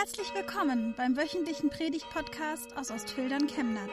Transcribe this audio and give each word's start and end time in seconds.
Herzlich 0.00 0.32
willkommen 0.34 0.94
beim 0.96 1.14
wöchentlichen 1.14 1.68
Predigt-Podcast 1.68 2.74
aus 2.74 2.90
Ostfildern 2.90 3.46
Chemnat. 3.48 3.90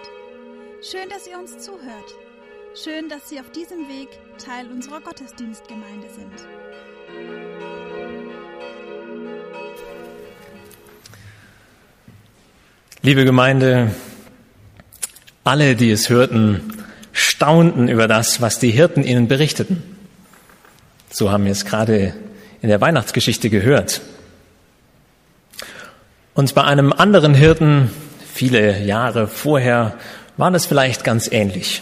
Schön, 0.82 1.10
dass 1.10 1.28
ihr 1.28 1.38
uns 1.38 1.58
zuhört. 1.58 2.16
Schön, 2.82 3.10
dass 3.10 3.28
Sie 3.28 3.42
auf 3.42 3.52
diesem 3.52 3.90
Weg 3.90 4.08
Teil 4.38 4.72
unserer 4.72 5.02
Gottesdienstgemeinde 5.02 6.08
sind. 6.10 6.48
Liebe 13.02 13.26
Gemeinde, 13.26 13.92
alle, 15.44 15.76
die 15.76 15.92
es 15.92 16.08
hörten, 16.08 16.86
staunten 17.12 17.90
über 17.90 18.08
das, 18.08 18.40
was 18.40 18.60
die 18.60 18.72
Hirten 18.72 19.04
ihnen 19.04 19.28
berichteten. 19.28 19.84
So 21.10 21.32
haben 21.32 21.44
wir 21.44 21.52
es 21.52 21.66
gerade 21.66 22.14
in 22.62 22.70
der 22.70 22.80
Weihnachtsgeschichte 22.80 23.50
gehört. 23.50 24.00
Und 26.38 26.54
bei 26.54 26.64
einem 26.64 26.94
anderen 26.94 27.34
Hirten, 27.34 27.90
viele 28.32 28.84
Jahre 28.84 29.28
vorher, 29.28 29.96
war 30.38 30.52
das 30.52 30.68
vielleicht 30.68 31.04
ganz 31.04 31.28
ähnlich. 31.32 31.82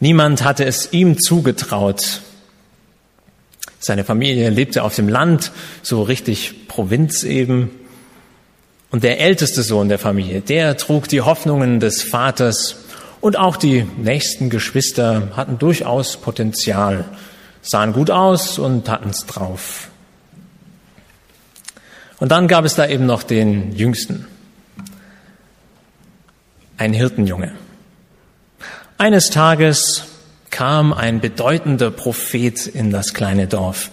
Niemand 0.00 0.42
hatte 0.42 0.64
es 0.64 0.92
ihm 0.92 1.20
zugetraut. 1.20 2.22
Seine 3.78 4.02
Familie 4.02 4.50
lebte 4.50 4.82
auf 4.82 4.96
dem 4.96 5.08
Land, 5.08 5.52
so 5.82 6.02
richtig 6.02 6.66
Provinz 6.66 7.22
eben. 7.22 7.70
Und 8.90 9.04
der 9.04 9.20
älteste 9.20 9.62
Sohn 9.62 9.88
der 9.88 10.00
Familie, 10.00 10.40
der 10.40 10.76
trug 10.76 11.06
die 11.06 11.20
Hoffnungen 11.20 11.78
des 11.78 12.02
Vaters 12.02 12.78
und 13.20 13.38
auch 13.38 13.56
die 13.56 13.86
nächsten 13.96 14.50
Geschwister 14.50 15.28
hatten 15.36 15.56
durchaus 15.58 16.16
Potenzial, 16.16 17.04
sahen 17.62 17.92
gut 17.92 18.10
aus 18.10 18.58
und 18.58 18.88
hatten 18.88 19.10
es 19.10 19.24
drauf. 19.24 19.88
Und 22.18 22.30
dann 22.32 22.48
gab 22.48 22.64
es 22.64 22.74
da 22.74 22.86
eben 22.86 23.06
noch 23.06 23.22
den 23.22 23.72
Jüngsten, 23.72 24.26
ein 26.78 26.92
Hirtenjunge. 26.92 27.52
Eines 28.98 29.28
Tages 29.28 30.04
kam 30.50 30.94
ein 30.94 31.20
bedeutender 31.20 31.90
Prophet 31.90 32.66
in 32.66 32.90
das 32.90 33.12
kleine 33.12 33.46
Dorf. 33.46 33.90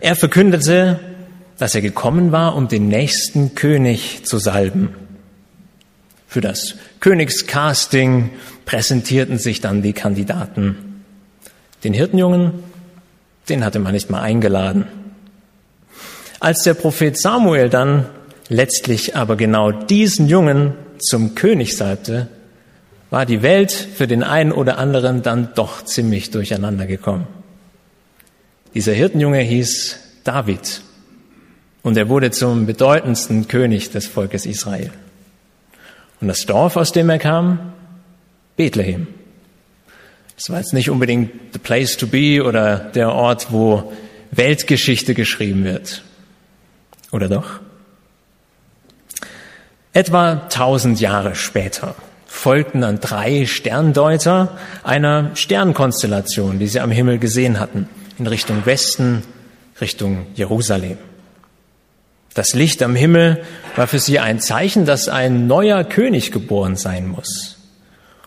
Er 0.00 0.14
verkündete, 0.14 1.00
dass 1.58 1.74
er 1.74 1.80
gekommen 1.80 2.30
war, 2.30 2.54
um 2.54 2.68
den 2.68 2.88
nächsten 2.88 3.54
König 3.54 4.24
zu 4.24 4.38
salben. 4.38 4.94
Für 6.28 6.40
das 6.40 6.76
Königscasting 7.00 8.30
präsentierten 8.64 9.38
sich 9.38 9.60
dann 9.60 9.82
die 9.82 9.92
Kandidaten. 9.92 11.02
Den 11.82 11.94
Hirtenjungen, 11.94 12.52
den 13.48 13.64
hatte 13.64 13.78
man 13.78 13.92
nicht 13.92 14.10
mal 14.10 14.20
eingeladen. 14.20 14.86
Als 16.40 16.62
der 16.62 16.74
Prophet 16.74 17.18
Samuel 17.18 17.68
dann 17.68 18.06
letztlich 18.48 19.16
aber 19.16 19.36
genau 19.36 19.72
diesen 19.72 20.28
Jungen 20.28 20.74
zum 20.98 21.34
König 21.34 21.76
salbte, 21.76 22.28
war 23.10 23.26
die 23.26 23.42
Welt 23.42 23.70
für 23.70 24.06
den 24.06 24.22
einen 24.22 24.52
oder 24.52 24.78
anderen 24.78 25.22
dann 25.22 25.50
doch 25.54 25.84
ziemlich 25.84 26.30
durcheinander 26.30 26.86
gekommen. 26.86 27.26
Dieser 28.74 28.92
Hirtenjunge 28.92 29.40
hieß 29.40 29.98
David 30.24 30.82
und 31.82 31.96
er 31.96 32.08
wurde 32.08 32.32
zum 32.32 32.66
bedeutendsten 32.66 33.46
König 33.46 33.90
des 33.90 34.08
Volkes 34.08 34.46
Israel. 34.46 34.90
Und 36.20 36.28
das 36.28 36.46
Dorf, 36.46 36.76
aus 36.76 36.90
dem 36.90 37.08
er 37.10 37.18
kam, 37.18 37.72
Bethlehem. 38.56 39.06
Das 40.36 40.50
war 40.50 40.58
jetzt 40.58 40.72
nicht 40.72 40.90
unbedingt 40.90 41.30
the 41.52 41.58
place 41.58 41.96
to 41.96 42.06
be 42.06 42.42
oder 42.42 42.78
der 42.78 43.12
Ort, 43.12 43.52
wo 43.52 43.92
Weltgeschichte 44.32 45.14
geschrieben 45.14 45.64
wird. 45.64 46.02
Oder 47.14 47.28
doch? 47.28 47.60
Etwa 49.92 50.48
tausend 50.48 50.98
Jahre 50.98 51.36
später 51.36 51.94
folgten 52.26 52.80
dann 52.80 52.98
drei 52.98 53.46
Sterndeuter 53.46 54.58
einer 54.82 55.30
Sternkonstellation, 55.36 56.58
die 56.58 56.66
sie 56.66 56.80
am 56.80 56.90
Himmel 56.90 57.20
gesehen 57.20 57.60
hatten, 57.60 57.88
in 58.18 58.26
Richtung 58.26 58.66
Westen, 58.66 59.22
Richtung 59.80 60.26
Jerusalem. 60.34 60.98
Das 62.34 62.52
Licht 62.52 62.82
am 62.82 62.96
Himmel 62.96 63.44
war 63.76 63.86
für 63.86 64.00
sie 64.00 64.18
ein 64.18 64.40
Zeichen, 64.40 64.84
dass 64.84 65.06
ein 65.06 65.46
neuer 65.46 65.84
König 65.84 66.32
geboren 66.32 66.74
sein 66.74 67.06
muss. 67.06 67.58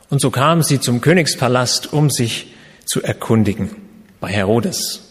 Und 0.10 0.22
so 0.22 0.32
kamen 0.32 0.64
sie 0.64 0.80
zum 0.80 1.02
Königspalast, 1.02 1.92
um 1.92 2.10
sich 2.10 2.54
zu 2.86 3.04
erkundigen 3.04 3.76
bei 4.22 4.30
Herodes. 4.30 5.07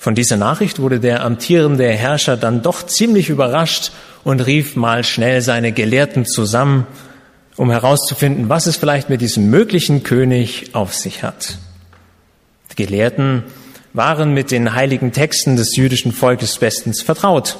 Von 0.00 0.14
dieser 0.14 0.38
Nachricht 0.38 0.78
wurde 0.78 0.98
der 0.98 1.22
amtierende 1.22 1.86
Herrscher 1.86 2.38
dann 2.38 2.62
doch 2.62 2.86
ziemlich 2.86 3.28
überrascht 3.28 3.92
und 4.24 4.40
rief 4.40 4.74
mal 4.74 5.04
schnell 5.04 5.42
seine 5.42 5.72
Gelehrten 5.72 6.24
zusammen, 6.24 6.86
um 7.56 7.70
herauszufinden, 7.70 8.48
was 8.48 8.64
es 8.64 8.78
vielleicht 8.78 9.10
mit 9.10 9.20
diesem 9.20 9.50
möglichen 9.50 10.02
König 10.02 10.74
auf 10.74 10.94
sich 10.94 11.22
hat. 11.22 11.58
Die 12.72 12.76
Gelehrten 12.76 13.44
waren 13.92 14.32
mit 14.32 14.50
den 14.50 14.74
heiligen 14.74 15.12
Texten 15.12 15.56
des 15.56 15.76
jüdischen 15.76 16.12
Volkes 16.12 16.56
bestens 16.56 17.02
vertraut. 17.02 17.58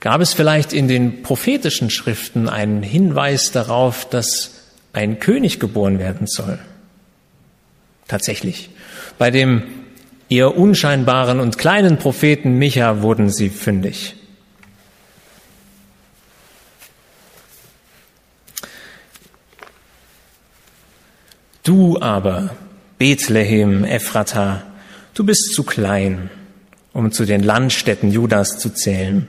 Gab 0.00 0.20
es 0.20 0.32
vielleicht 0.32 0.72
in 0.72 0.88
den 0.88 1.22
prophetischen 1.22 1.88
Schriften 1.88 2.48
einen 2.48 2.82
Hinweis 2.82 3.52
darauf, 3.52 4.10
dass 4.10 4.72
ein 4.92 5.20
König 5.20 5.60
geboren 5.60 6.00
werden 6.00 6.26
soll? 6.26 6.58
Tatsächlich. 8.08 8.70
Bei 9.18 9.30
dem 9.30 9.62
eher 10.28 10.56
unscheinbaren 10.56 11.40
und 11.40 11.58
kleinen 11.58 11.98
Propheten 11.98 12.58
Micha 12.58 13.02
wurden 13.02 13.30
sie 13.30 13.48
fündig. 13.48 14.16
Du 21.62 22.00
aber, 22.00 22.50
Bethlehem, 22.96 23.84
Ephrata, 23.84 24.62
du 25.14 25.24
bist 25.24 25.52
zu 25.52 25.64
klein, 25.64 26.30
um 26.92 27.10
zu 27.10 27.24
den 27.24 27.42
Landstädten 27.42 28.12
Judas 28.12 28.58
zu 28.58 28.70
zählen. 28.70 29.26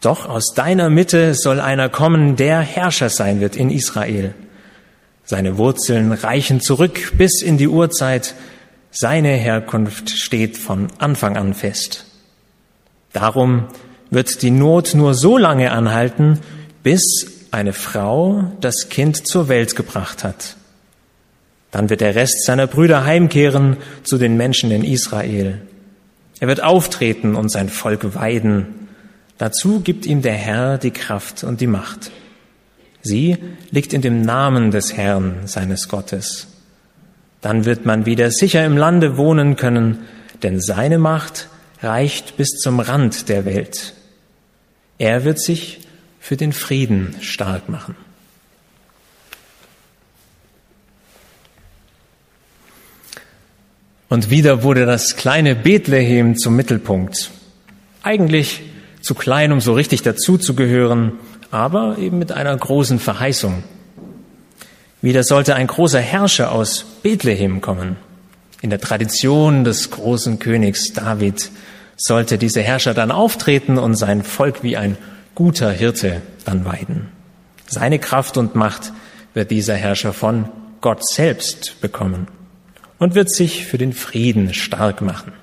Doch 0.00 0.28
aus 0.28 0.54
deiner 0.54 0.90
Mitte 0.90 1.34
soll 1.34 1.60
einer 1.60 1.88
kommen, 1.88 2.36
der 2.36 2.60
Herrscher 2.60 3.10
sein 3.10 3.40
wird 3.40 3.54
in 3.54 3.70
Israel. 3.70 4.34
Seine 5.24 5.56
Wurzeln 5.56 6.12
reichen 6.12 6.60
zurück 6.60 7.12
bis 7.16 7.40
in 7.40 7.56
die 7.56 7.68
Urzeit, 7.68 8.34
seine 8.94 9.30
Herkunft 9.30 10.10
steht 10.10 10.56
von 10.56 10.86
Anfang 10.98 11.36
an 11.36 11.52
fest. 11.52 12.06
Darum 13.12 13.66
wird 14.10 14.40
die 14.42 14.52
Not 14.52 14.94
nur 14.94 15.14
so 15.14 15.36
lange 15.36 15.72
anhalten, 15.72 16.38
bis 16.84 17.26
eine 17.50 17.72
Frau 17.72 18.52
das 18.60 18.88
Kind 18.88 19.26
zur 19.26 19.48
Welt 19.48 19.74
gebracht 19.74 20.22
hat. 20.22 20.56
Dann 21.72 21.90
wird 21.90 22.02
der 22.02 22.14
Rest 22.14 22.44
seiner 22.44 22.68
Brüder 22.68 23.04
heimkehren 23.04 23.78
zu 24.04 24.16
den 24.16 24.36
Menschen 24.36 24.70
in 24.70 24.84
Israel. 24.84 25.60
Er 26.38 26.46
wird 26.46 26.62
auftreten 26.62 27.34
und 27.34 27.48
sein 27.48 27.68
Volk 27.68 28.14
weiden. 28.14 28.88
Dazu 29.38 29.80
gibt 29.80 30.06
ihm 30.06 30.22
der 30.22 30.34
Herr 30.34 30.78
die 30.78 30.92
Kraft 30.92 31.42
und 31.42 31.60
die 31.60 31.66
Macht. 31.66 32.12
Sie 33.02 33.38
liegt 33.72 33.92
in 33.92 34.02
dem 34.02 34.22
Namen 34.22 34.70
des 34.70 34.96
Herrn, 34.96 35.46
seines 35.46 35.88
Gottes. 35.88 36.53
Dann 37.44 37.66
wird 37.66 37.84
man 37.84 38.06
wieder 38.06 38.30
sicher 38.30 38.64
im 38.64 38.78
Lande 38.78 39.18
wohnen 39.18 39.56
können, 39.56 39.98
denn 40.42 40.62
seine 40.62 40.96
Macht 40.96 41.50
reicht 41.82 42.38
bis 42.38 42.56
zum 42.56 42.80
Rand 42.80 43.28
der 43.28 43.44
Welt. 43.44 43.92
Er 44.96 45.24
wird 45.26 45.38
sich 45.38 45.80
für 46.20 46.38
den 46.38 46.54
Frieden 46.54 47.14
stark 47.20 47.68
machen. 47.68 47.96
Und 54.08 54.30
wieder 54.30 54.62
wurde 54.62 54.86
das 54.86 55.14
kleine 55.14 55.54
Bethlehem 55.54 56.38
zum 56.38 56.56
Mittelpunkt. 56.56 57.30
Eigentlich 58.02 58.62
zu 59.02 59.14
klein, 59.14 59.52
um 59.52 59.60
so 59.60 59.74
richtig 59.74 60.00
dazuzugehören, 60.00 61.12
aber 61.50 61.98
eben 61.98 62.18
mit 62.18 62.32
einer 62.32 62.56
großen 62.56 62.98
Verheißung. 62.98 63.64
Wieder 65.04 65.22
sollte 65.22 65.54
ein 65.54 65.66
großer 65.66 66.00
Herrscher 66.00 66.50
aus 66.50 66.86
Bethlehem 67.02 67.60
kommen. 67.60 67.96
In 68.62 68.70
der 68.70 68.80
Tradition 68.80 69.62
des 69.62 69.90
großen 69.90 70.38
Königs 70.38 70.94
David 70.94 71.50
sollte 71.94 72.38
dieser 72.38 72.62
Herrscher 72.62 72.94
dann 72.94 73.10
auftreten 73.10 73.76
und 73.76 73.96
sein 73.96 74.22
Volk 74.22 74.62
wie 74.62 74.78
ein 74.78 74.96
guter 75.34 75.70
Hirte 75.70 76.22
dann 76.46 76.64
weiden. 76.64 77.10
Seine 77.66 77.98
Kraft 77.98 78.38
und 78.38 78.54
Macht 78.54 78.94
wird 79.34 79.50
dieser 79.50 79.74
Herrscher 79.74 80.14
von 80.14 80.48
Gott 80.80 81.06
selbst 81.06 81.82
bekommen 81.82 82.26
und 82.98 83.14
wird 83.14 83.30
sich 83.30 83.66
für 83.66 83.76
den 83.76 83.92
Frieden 83.92 84.54
stark 84.54 85.02
machen. 85.02 85.34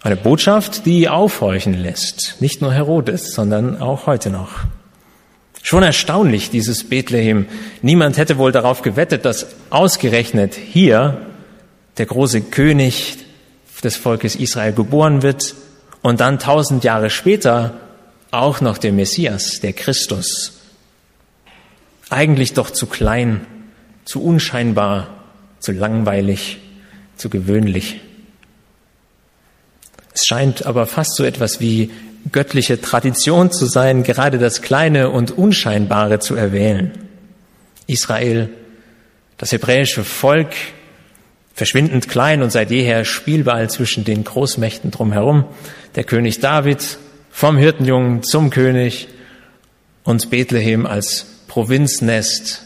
Eine 0.00 0.14
Botschaft, 0.14 0.86
die 0.86 1.08
aufhorchen 1.08 1.74
lässt, 1.74 2.36
nicht 2.38 2.62
nur 2.62 2.72
Herodes, 2.72 3.32
sondern 3.32 3.80
auch 3.82 4.06
heute 4.06 4.30
noch. 4.30 4.60
Schon 5.68 5.82
erstaunlich, 5.82 6.48
dieses 6.48 6.88
Bethlehem. 6.88 7.44
Niemand 7.82 8.16
hätte 8.16 8.38
wohl 8.38 8.52
darauf 8.52 8.80
gewettet, 8.80 9.26
dass 9.26 9.48
ausgerechnet 9.68 10.54
hier 10.54 11.26
der 11.98 12.06
große 12.06 12.40
König 12.40 13.18
des 13.84 13.98
Volkes 13.98 14.34
Israel 14.34 14.72
geboren 14.72 15.20
wird 15.20 15.54
und 16.00 16.20
dann 16.20 16.38
tausend 16.38 16.84
Jahre 16.84 17.10
später 17.10 17.74
auch 18.30 18.62
noch 18.62 18.78
der 18.78 18.94
Messias, 18.94 19.60
der 19.60 19.74
Christus. 19.74 20.58
Eigentlich 22.08 22.54
doch 22.54 22.70
zu 22.70 22.86
klein, 22.86 23.46
zu 24.06 24.22
unscheinbar, 24.24 25.08
zu 25.58 25.72
langweilig, 25.72 26.60
zu 27.18 27.28
gewöhnlich. 27.28 28.00
Es 30.14 30.24
scheint 30.24 30.64
aber 30.64 30.86
fast 30.86 31.14
so 31.14 31.24
etwas 31.24 31.60
wie 31.60 31.90
göttliche 32.32 32.80
Tradition 32.80 33.50
zu 33.50 33.66
sein, 33.66 34.02
gerade 34.02 34.38
das 34.38 34.62
Kleine 34.62 35.10
und 35.10 35.30
Unscheinbare 35.36 36.18
zu 36.18 36.34
erwählen. 36.34 36.92
Israel, 37.86 38.50
das 39.38 39.52
hebräische 39.52 40.04
Volk, 40.04 40.52
verschwindend 41.54 42.08
klein 42.08 42.42
und 42.42 42.52
seit 42.52 42.70
jeher 42.70 43.04
Spielball 43.04 43.68
zwischen 43.68 44.04
den 44.04 44.24
Großmächten 44.24 44.90
drumherum, 44.90 45.44
der 45.96 46.04
König 46.04 46.40
David 46.40 46.98
vom 47.30 47.56
Hirtenjungen 47.56 48.22
zum 48.22 48.50
König 48.50 49.08
und 50.04 50.30
Bethlehem 50.30 50.86
als 50.86 51.26
Provinznest, 51.48 52.62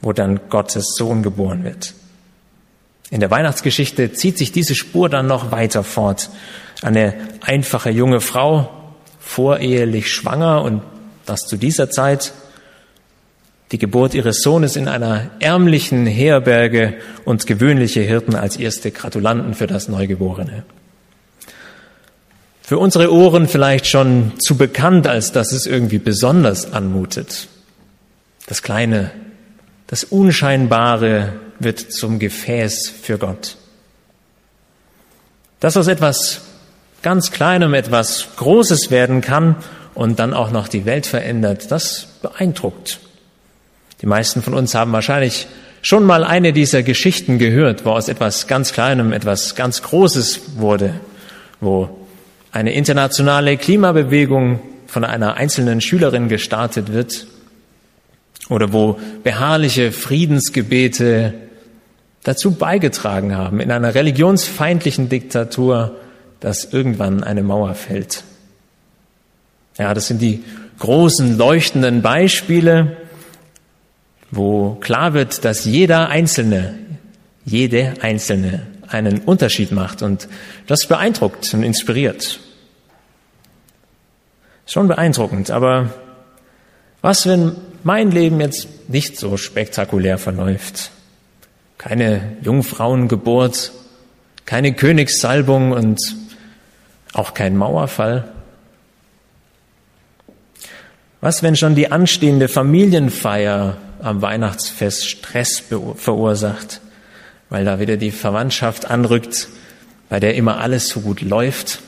wo 0.00 0.12
dann 0.12 0.40
Gottes 0.48 0.94
Sohn 0.96 1.22
geboren 1.22 1.64
wird. 1.64 1.94
In 3.10 3.20
der 3.20 3.30
Weihnachtsgeschichte 3.30 4.12
zieht 4.12 4.38
sich 4.38 4.52
diese 4.52 4.74
Spur 4.74 5.08
dann 5.08 5.26
noch 5.26 5.50
weiter 5.50 5.82
fort. 5.82 6.30
Eine 6.82 7.14
einfache 7.40 7.90
junge 7.90 8.20
Frau, 8.20 8.77
vorehelich 9.28 10.10
schwanger 10.10 10.62
und 10.62 10.80
das 11.26 11.42
zu 11.42 11.58
dieser 11.58 11.90
Zeit, 11.90 12.32
die 13.72 13.78
Geburt 13.78 14.14
ihres 14.14 14.40
Sohnes 14.40 14.74
in 14.74 14.88
einer 14.88 15.30
ärmlichen 15.40 16.06
Herberge 16.06 16.94
und 17.26 17.46
gewöhnliche 17.46 18.00
Hirten 18.00 18.34
als 18.34 18.56
erste 18.56 18.90
Gratulanten 18.90 19.52
für 19.52 19.66
das 19.66 19.88
Neugeborene. 19.88 20.64
Für 22.62 22.78
unsere 22.78 23.12
Ohren 23.12 23.48
vielleicht 23.48 23.86
schon 23.86 24.32
zu 24.38 24.56
bekannt, 24.56 25.06
als 25.06 25.30
dass 25.30 25.52
es 25.52 25.66
irgendwie 25.66 25.98
besonders 25.98 26.72
anmutet. 26.72 27.48
Das 28.46 28.62
Kleine, 28.62 29.10
das 29.88 30.04
Unscheinbare 30.04 31.34
wird 31.58 31.92
zum 31.92 32.18
Gefäß 32.18 32.90
für 33.02 33.18
Gott. 33.18 33.58
Das 35.60 35.76
aus 35.76 35.86
etwas 35.86 36.47
ganz 37.02 37.30
Kleinem 37.30 37.74
etwas 37.74 38.28
Großes 38.36 38.90
werden 38.90 39.20
kann 39.20 39.56
und 39.94 40.18
dann 40.18 40.34
auch 40.34 40.50
noch 40.50 40.68
die 40.68 40.84
Welt 40.84 41.06
verändert, 41.06 41.70
das 41.70 42.06
beeindruckt. 42.22 43.00
Die 44.00 44.06
meisten 44.06 44.42
von 44.42 44.54
uns 44.54 44.74
haben 44.74 44.92
wahrscheinlich 44.92 45.48
schon 45.82 46.04
mal 46.04 46.24
eine 46.24 46.52
dieser 46.52 46.82
Geschichten 46.82 47.38
gehört, 47.38 47.84
wo 47.84 47.90
aus 47.90 48.08
etwas 48.08 48.46
ganz 48.46 48.72
Kleinem 48.72 49.12
etwas 49.12 49.54
ganz 49.54 49.82
Großes 49.82 50.58
wurde, 50.58 50.94
wo 51.60 51.88
eine 52.52 52.72
internationale 52.72 53.56
Klimabewegung 53.56 54.60
von 54.86 55.04
einer 55.04 55.34
einzelnen 55.34 55.80
Schülerin 55.80 56.28
gestartet 56.28 56.92
wird 56.92 57.26
oder 58.48 58.72
wo 58.72 58.98
beharrliche 59.22 59.92
Friedensgebete 59.92 61.34
dazu 62.22 62.52
beigetragen 62.52 63.36
haben, 63.36 63.60
in 63.60 63.70
einer 63.70 63.94
religionsfeindlichen 63.94 65.08
Diktatur, 65.08 65.96
dass 66.40 66.64
irgendwann 66.64 67.24
eine 67.24 67.42
Mauer 67.42 67.74
fällt. 67.74 68.24
Ja, 69.78 69.94
das 69.94 70.08
sind 70.08 70.20
die 70.20 70.42
großen 70.78 71.36
leuchtenden 71.36 72.02
Beispiele, 72.02 72.96
wo 74.30 74.74
klar 74.74 75.14
wird, 75.14 75.44
dass 75.44 75.64
jeder 75.64 76.08
Einzelne, 76.08 76.74
jede 77.44 77.94
Einzelne 78.00 78.66
einen 78.88 79.20
Unterschied 79.20 79.72
macht 79.72 80.02
und 80.02 80.28
das 80.66 80.86
beeindruckt 80.86 81.52
und 81.54 81.62
inspiriert. 81.62 82.40
Schon 84.66 84.88
beeindruckend, 84.88 85.50
aber 85.50 85.90
was, 87.00 87.26
wenn 87.26 87.52
mein 87.84 88.10
Leben 88.10 88.40
jetzt 88.40 88.88
nicht 88.88 89.16
so 89.16 89.36
spektakulär 89.36 90.18
verläuft? 90.18 90.90
Keine 91.78 92.36
Jungfrauengeburt, 92.42 93.72
keine 94.44 94.74
Königssalbung 94.74 95.72
und 95.72 96.00
auch 97.12 97.34
kein 97.34 97.56
Mauerfall? 97.56 98.24
Was, 101.20 101.42
wenn 101.42 101.56
schon 101.56 101.74
die 101.74 101.90
anstehende 101.90 102.48
Familienfeier 102.48 103.76
am 104.00 104.22
Weihnachtsfest 104.22 105.08
Stress 105.08 105.64
verursacht, 105.96 106.80
weil 107.50 107.64
da 107.64 107.80
wieder 107.80 107.96
die 107.96 108.12
Verwandtschaft 108.12 108.88
anrückt, 108.88 109.48
bei 110.08 110.20
der 110.20 110.36
immer 110.36 110.60
alles 110.60 110.88
so 110.88 111.00
gut 111.00 111.20
läuft? 111.20 111.80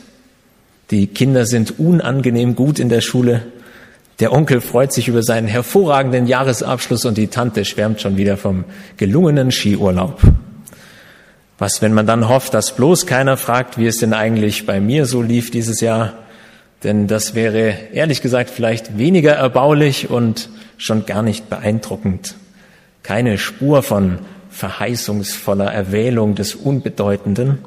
Die 0.91 1.07
Kinder 1.07 1.45
sind 1.45 1.79
unangenehm 1.79 2.55
gut 2.55 2.77
in 2.77 2.89
der 2.89 2.99
Schule. 2.99 3.43
Der 4.19 4.33
Onkel 4.33 4.59
freut 4.59 4.91
sich 4.91 5.07
über 5.07 5.23
seinen 5.23 5.47
hervorragenden 5.47 6.27
Jahresabschluss 6.27 7.05
und 7.05 7.17
die 7.17 7.27
Tante 7.27 7.63
schwärmt 7.63 8.01
schon 8.01 8.17
wieder 8.17 8.35
vom 8.35 8.65
gelungenen 8.97 9.51
Skiurlaub. 9.51 10.21
Was, 11.61 11.83
wenn 11.83 11.93
man 11.93 12.07
dann 12.07 12.27
hofft, 12.27 12.55
dass 12.55 12.75
bloß 12.75 13.05
keiner 13.05 13.37
fragt, 13.37 13.77
wie 13.77 13.85
es 13.85 13.97
denn 13.97 14.15
eigentlich 14.15 14.65
bei 14.65 14.79
mir 14.79 15.05
so 15.05 15.21
lief 15.21 15.51
dieses 15.51 15.79
Jahr? 15.79 16.13
Denn 16.83 17.05
das 17.05 17.35
wäre 17.35 17.75
ehrlich 17.93 18.23
gesagt 18.23 18.49
vielleicht 18.49 18.97
weniger 18.97 19.33
erbaulich 19.33 20.09
und 20.09 20.49
schon 20.79 21.05
gar 21.05 21.21
nicht 21.21 21.51
beeindruckend. 21.51 22.33
Keine 23.03 23.37
Spur 23.37 23.83
von 23.83 24.17
verheißungsvoller 24.49 25.71
Erwählung 25.71 26.33
des 26.33 26.55
Unbedeutenden. 26.55 27.59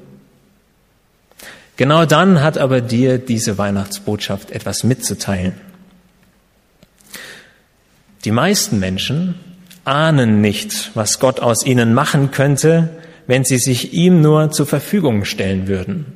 Genau 1.77 2.05
dann 2.05 2.43
hat 2.43 2.59
aber 2.59 2.81
dir 2.81 3.19
diese 3.19 3.59
Weihnachtsbotschaft 3.59 4.51
etwas 4.51 4.83
mitzuteilen. 4.83 5.55
Die 8.25 8.33
meisten 8.33 8.81
Menschen 8.81 9.37
ahnen 9.85 10.41
nicht, 10.41 10.91
was 10.95 11.21
Gott 11.21 11.39
aus 11.39 11.65
ihnen 11.65 11.95
machen 11.95 12.33
könnte, 12.33 12.91
wenn 13.27 13.45
sie 13.45 13.59
sich 13.59 13.93
ihm 13.93 14.21
nur 14.21 14.51
zur 14.51 14.67
Verfügung 14.67 15.25
stellen 15.25 15.67
würden. 15.69 16.07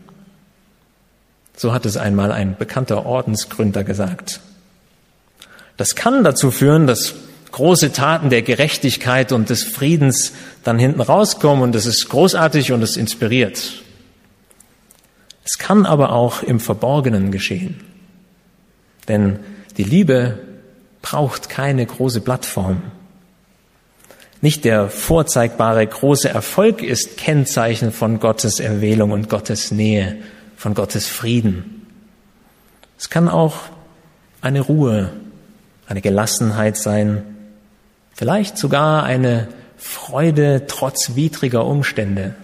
So 1.57 1.73
hat 1.73 1.87
es 1.87 1.97
einmal 1.97 2.31
ein 2.31 2.57
bekannter 2.57 3.07
Ordensgründer 3.07 3.85
gesagt. 3.85 4.41
Das 5.77 5.95
kann 5.95 6.25
dazu 6.25 6.51
führen, 6.51 6.87
dass 6.87 7.15
große 7.51 7.93
Taten 7.93 8.31
der 8.31 8.43
Gerechtigkeit 8.43 9.33
und 9.33 9.51
des 9.51 9.65
Friedens 9.65 10.33
dann 10.65 10.79
hinten 10.79 11.01
rauskommen 11.01 11.63
und 11.63 11.75
es 11.75 11.87
ist 11.87 12.09
großartig 12.09 12.73
und 12.73 12.83
es 12.83 12.97
inspiriert. 12.97 13.83
Es 15.45 15.59
kann 15.59 15.87
aber 15.87 16.13
auch 16.13 16.43
im 16.43 16.61
Verborgenen 16.61 17.33
geschehen. 17.33 17.81
Denn 19.09 19.39
die 19.79 19.85
Liebe 19.85 20.39
braucht 21.01 21.49
keine 21.49 21.87
große 21.87 22.21
Plattform. 22.21 22.83
Nicht 24.41 24.65
der 24.65 24.89
vorzeigbare 24.89 25.85
große 25.87 26.29
Erfolg 26.29 26.83
ist 26.83 27.17
Kennzeichen 27.17 27.91
von 27.91 28.21
Gottes 28.21 28.61
Erwählung 28.61 29.11
und 29.11 29.29
Gottes 29.29 29.73
Nähe, 29.73 30.17
von 30.57 30.75
Gottes 30.75 31.09
Frieden. 31.09 31.87
Es 32.97 33.11
kann 33.11 33.29
auch 33.29 33.57
eine 34.41 34.61
Ruhe, 34.61 35.11
eine 35.89 36.01
Gelassenheit 36.01 36.77
sein, 36.77 37.23
vielleicht 38.15 38.59
sogar 38.59 39.03
eine 39.03 39.49
Freude 39.77 40.65
trotz 40.69 41.17
widriger 41.17 41.65
Umstände. 41.65 42.35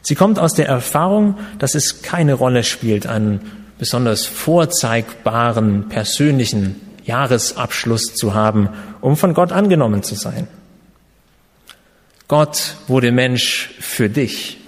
Sie 0.00 0.14
kommt 0.14 0.38
aus 0.38 0.54
der 0.54 0.68
Erfahrung, 0.68 1.36
dass 1.58 1.74
es 1.74 2.00
keine 2.00 2.34
Rolle 2.34 2.64
spielt, 2.64 3.06
einen 3.06 3.40
besonders 3.78 4.24
vorzeigbaren 4.24 5.88
persönlichen 5.88 6.80
Jahresabschluss 7.06 8.14
zu 8.14 8.34
haben, 8.34 8.68
um 9.00 9.16
von 9.16 9.34
Gott 9.34 9.52
angenommen 9.52 10.02
zu 10.02 10.14
sein. 10.14 10.48
Gott 12.28 12.74
wurde 12.88 13.12
Mensch 13.12 13.70
für 13.78 14.08
dich. 14.08 14.58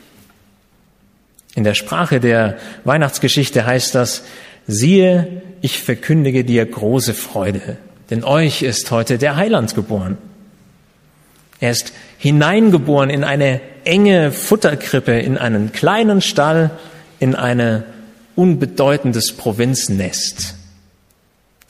In 1.55 1.65
der 1.65 1.75
Sprache 1.75 2.21
der 2.21 2.57
Weihnachtsgeschichte 2.85 3.67
heißt 3.67 3.95
das, 3.95 4.23
siehe, 4.69 5.43
ich 5.61 5.83
verkündige 5.83 6.45
dir 6.45 6.65
große 6.65 7.15
Freude, 7.15 7.79
denn 8.11 8.23
euch 8.23 8.63
ist 8.63 8.91
heute 8.93 9.19
der 9.19 9.35
Heiland 9.35 9.75
geboren. 9.75 10.19
Er 11.59 11.73
ist 11.73 11.93
hineingeboren 12.19 13.11
in 13.11 13.25
eine 13.25 13.61
enge 13.85 14.31
Futterkrippe, 14.31 15.19
in 15.19 15.37
einen 15.37 15.73
kleinen 15.73 16.21
Stall, 16.21 16.71
in 17.19 17.35
ein 17.35 17.83
unbedeutendes 18.37 19.33
Provinznest, 19.33 20.55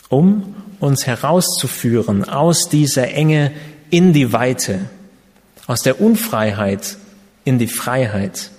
um 0.08 0.54
uns 0.80 1.06
herauszuführen 1.06 2.28
aus 2.28 2.68
dieser 2.68 3.08
Enge 3.08 3.52
in 3.90 4.12
die 4.12 4.32
Weite, 4.32 4.80
aus 5.66 5.82
der 5.82 6.00
Unfreiheit 6.00 6.96
in 7.44 7.58
die 7.58 7.66
Freiheit. 7.66 8.50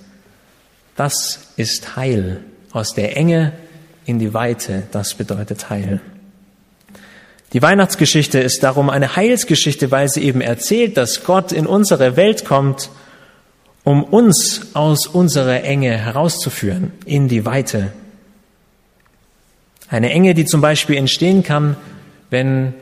Das 0.96 1.52
ist 1.56 1.96
Heil. 1.96 2.40
Aus 2.72 2.94
der 2.94 3.16
Enge 3.16 3.52
in 4.04 4.18
die 4.18 4.32
Weite, 4.32 4.84
das 4.92 5.14
bedeutet 5.14 5.70
Heil. 5.70 6.00
Die 7.52 7.62
Weihnachtsgeschichte 7.62 8.38
ist 8.38 8.62
darum 8.62 8.90
eine 8.90 9.16
Heilsgeschichte, 9.16 9.90
weil 9.90 10.08
sie 10.08 10.22
eben 10.22 10.40
erzählt, 10.40 10.96
dass 10.96 11.24
Gott 11.24 11.50
in 11.50 11.66
unsere 11.66 12.16
Welt 12.16 12.44
kommt, 12.44 12.90
um 13.82 14.04
uns 14.04 14.74
aus 14.74 15.08
unserer 15.08 15.64
Enge 15.64 15.96
herauszuführen 15.96 16.92
in 17.06 17.26
die 17.26 17.44
Weite. 17.44 17.92
Eine 19.90 20.10
Enge, 20.10 20.34
die 20.34 20.44
zum 20.44 20.60
Beispiel 20.60 20.96
entstehen 20.96 21.42
kann, 21.42 21.76
wenn 22.30 22.74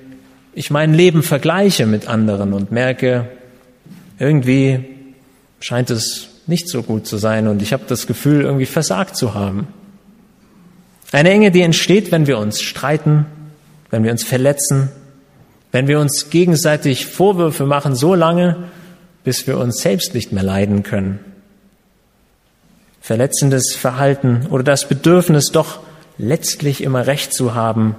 ich 0.53 0.71
mein 0.71 0.93
Leben 0.93 1.23
vergleiche 1.23 1.87
mit 1.87 2.07
anderen 2.07 2.53
und 2.53 2.71
merke, 2.71 3.29
irgendwie 4.19 4.85
scheint 5.59 5.89
es 5.89 6.29
nicht 6.47 6.69
so 6.69 6.83
gut 6.83 7.07
zu 7.07 7.17
sein 7.17 7.49
und 7.49 7.63
ich 7.63 7.73
habe 7.73 7.85
das 7.87 8.07
Gefühl, 8.07 8.43
irgendwie 8.43 8.67
versagt 8.67 9.17
zu 9.17 9.33
haben. 9.33 9.69
Eine 11.11 11.31
Enge, 11.31 11.51
die 11.51 11.63
entsteht, 11.63 12.13
wenn 12.13 12.27
wir 12.27 12.39
uns 12.39 12.61
streiten, 12.61 13.25
wenn 13.91 14.05
wir 14.05 14.11
uns 14.11 14.25
verletzen, 14.25 14.91
wenn 15.73 15.89
wir 15.89 16.01
uns 16.01 16.29
gegenseitig 16.29 17.07
Vorwürfe 17.07 17.65
machen, 17.65 17.95
so 17.95 18.15
lange, 18.15 18.69
bis 19.25 19.47
wir 19.47 19.57
uns 19.59 19.81
selbst 19.81 20.15
nicht 20.15 20.33
mehr 20.33 20.43
leiden 20.43 20.83
können. 20.83 21.21
Verletzendes 23.01 23.75
Verhalten 23.75 24.47
oder 24.51 24.63
das 24.63 24.89
Bedürfnis, 24.89 25.53
doch 25.53 25.81
letztlich 26.19 26.83
immer 26.83 27.07
Recht 27.07 27.33
zu 27.33 27.55
haben, 27.55 27.95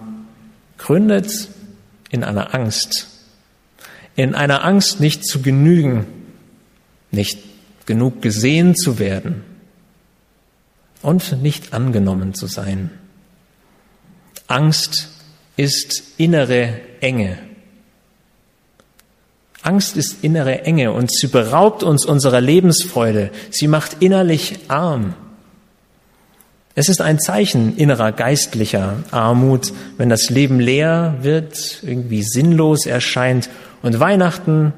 gründet 0.77 1.49
in 2.09 2.23
einer 2.23 2.53
Angst. 2.53 3.07
In 4.15 4.35
einer 4.35 4.63
Angst, 4.65 4.99
nicht 4.99 5.25
zu 5.25 5.41
genügen, 5.41 6.05
nicht 7.11 7.39
genug 7.85 8.21
gesehen 8.21 8.75
zu 8.75 8.99
werden 8.99 9.43
und 11.01 11.41
nicht 11.41 11.73
angenommen 11.73 12.33
zu 12.33 12.47
sein. 12.47 12.91
Angst 14.47 15.09
ist 15.55 16.03
innere 16.17 16.81
Enge. 17.01 17.37
Angst 19.61 19.97
ist 19.97 20.23
innere 20.23 20.61
Enge 20.61 20.91
und 20.91 21.11
sie 21.11 21.27
beraubt 21.27 21.83
uns 21.83 22.05
unserer 22.05 22.41
Lebensfreude. 22.41 23.31
Sie 23.51 23.67
macht 23.67 23.97
innerlich 24.01 24.59
arm. 24.69 25.13
Es 26.79 26.87
ist 26.87 27.01
ein 27.01 27.19
Zeichen 27.19 27.75
innerer 27.75 28.13
geistlicher 28.13 29.03
Armut, 29.11 29.73
wenn 29.97 30.07
das 30.07 30.29
Leben 30.29 30.61
leer 30.61 31.17
wird, 31.19 31.83
irgendwie 31.83 32.23
sinnlos 32.23 32.85
erscheint 32.85 33.49
und 33.81 33.99
Weihnachten 33.99 34.71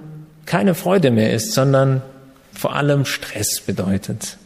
keine 0.48 0.74
Freude 0.74 1.12
mehr 1.12 1.31
ist, 1.31 1.53
sondern 1.53 2.01
vor 2.53 2.75
allem 2.75 3.05
Stress 3.05 3.62
bedeutet. 3.62 4.38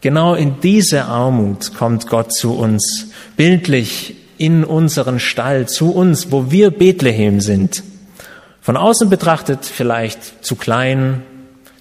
Genau 0.00 0.36
in 0.36 0.60
diese 0.60 1.06
Armut 1.06 1.74
kommt 1.74 2.06
Gott 2.06 2.32
zu 2.34 2.56
uns, 2.56 3.08
bildlich 3.36 4.14
in 4.38 4.62
unseren 4.62 5.18
Stall, 5.18 5.66
zu 5.66 5.90
uns, 5.92 6.30
wo 6.30 6.52
wir 6.52 6.70
Bethlehem 6.70 7.40
sind. 7.40 7.82
Von 8.60 8.76
außen 8.76 9.10
betrachtet 9.10 9.64
vielleicht 9.64 10.44
zu 10.44 10.54
klein, 10.54 11.24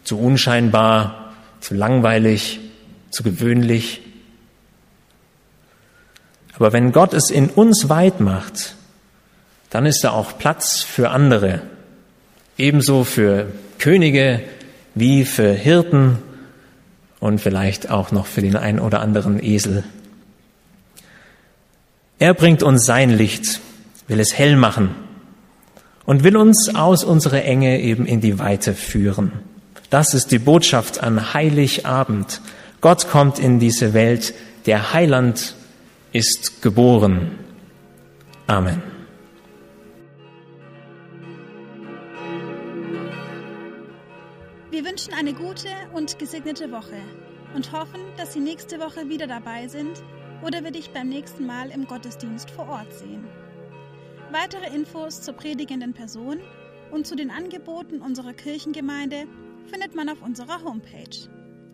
zu 0.03 0.17
unscheinbar, 0.17 1.35
zu 1.59 1.75
langweilig, 1.75 2.59
zu 3.09 3.23
gewöhnlich. 3.23 4.01
Aber 6.55 6.73
wenn 6.73 6.91
Gott 6.91 7.13
es 7.13 7.29
in 7.29 7.49
uns 7.49 7.89
weit 7.89 8.19
macht, 8.19 8.75
dann 9.69 9.85
ist 9.85 10.03
da 10.03 10.11
auch 10.11 10.37
Platz 10.37 10.81
für 10.81 11.11
andere, 11.11 11.61
ebenso 12.57 13.03
für 13.03 13.47
Könige 13.77 14.41
wie 14.95 15.25
für 15.25 15.53
Hirten 15.53 16.17
und 17.19 17.39
vielleicht 17.39 17.89
auch 17.89 18.11
noch 18.11 18.25
für 18.25 18.41
den 18.41 18.55
ein 18.55 18.79
oder 18.79 19.01
anderen 19.01 19.41
Esel. 19.43 19.83
Er 22.17 22.33
bringt 22.33 22.63
uns 22.63 22.85
sein 22.85 23.11
Licht, 23.11 23.61
will 24.07 24.19
es 24.19 24.37
hell 24.37 24.57
machen 24.57 24.95
und 26.05 26.23
will 26.23 26.35
uns 26.35 26.73
aus 26.75 27.03
unserer 27.03 27.43
Enge 27.43 27.79
eben 27.79 28.05
in 28.05 28.19
die 28.19 28.39
Weite 28.39 28.73
führen. 28.73 29.31
Das 29.89 30.13
ist 30.13 30.31
die 30.31 30.39
Botschaft 30.39 31.01
an 31.01 31.33
Heiligabend. 31.33 32.41
Gott 32.81 33.09
kommt 33.09 33.39
in 33.39 33.59
diese 33.59 33.93
Welt, 33.93 34.33
der 34.65 34.93
Heiland 34.93 35.55
ist 36.13 36.61
geboren. 36.61 37.37
Amen. 38.47 38.81
Wir 44.71 44.85
wünschen 44.85 45.13
eine 45.13 45.33
gute 45.33 45.67
und 45.93 46.19
gesegnete 46.19 46.71
Woche 46.71 47.01
und 47.53 47.73
hoffen, 47.73 47.99
dass 48.15 48.31
Sie 48.31 48.39
nächste 48.39 48.79
Woche 48.79 49.09
wieder 49.09 49.27
dabei 49.27 49.67
sind 49.67 50.01
oder 50.41 50.63
wir 50.63 50.71
dich 50.71 50.91
beim 50.91 51.09
nächsten 51.09 51.45
Mal 51.45 51.71
im 51.71 51.85
Gottesdienst 51.85 52.49
vor 52.49 52.69
Ort 52.69 52.93
sehen. 52.93 53.25
Weitere 54.31 54.73
Infos 54.73 55.21
zur 55.21 55.33
predigenden 55.33 55.93
Person 55.93 56.39
und 56.91 57.05
zu 57.05 57.17
den 57.17 57.29
Angeboten 57.29 57.99
unserer 57.99 58.31
Kirchengemeinde 58.31 59.25
findet 59.69 59.95
man 59.95 60.07
auf 60.07 60.21
unserer 60.21 60.63
Homepage 60.63 61.29